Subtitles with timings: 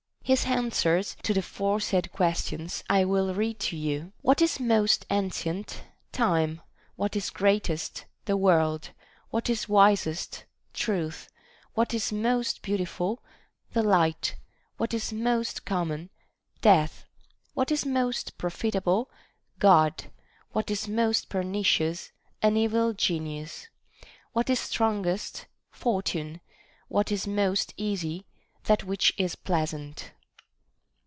[0.23, 5.83] His answers to the foresaid questions I will read to you.— What is most ancient?
[6.13, 6.61] Time.
[6.95, 8.05] What is greatest?
[8.23, 8.91] The World.
[9.31, 10.45] What is wisest?
[10.73, 11.27] Truth.
[11.73, 14.37] What is most beau tiful % The light.
[14.77, 16.09] What is most common?
[16.61, 17.03] Death.
[17.53, 19.09] What is most profitable?
[19.59, 20.05] God.
[20.53, 23.67] What is most perni cious % An evil genius.
[24.31, 25.47] What is strongest?
[25.71, 26.39] Fortune.
[26.87, 28.27] What is most easy?
[28.63, 30.13] That which is pleasant.